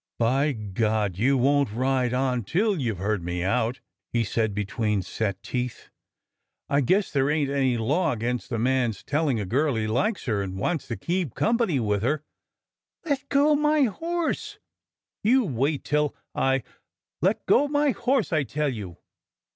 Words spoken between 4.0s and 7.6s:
he said between set teeth." I guess there ain't